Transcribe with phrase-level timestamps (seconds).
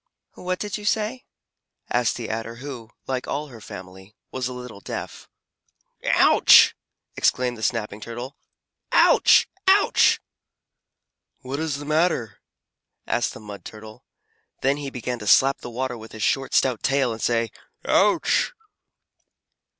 [0.33, 1.25] "What did you say?"
[1.91, 5.29] asked the Adder who, like all her family, was a little deaf.
[6.03, 6.75] "Ouch!"
[7.15, 8.35] exclaimed the Snapping Turtle.
[8.91, 9.47] "Ouch!
[9.67, 10.19] Ouch!"
[11.41, 12.39] "What is the matter?"
[13.05, 14.03] asked the Mud Turtle.
[14.61, 17.51] Then he began to slap the water with his short, stout tail, and say
[17.85, 18.53] "Ouch!"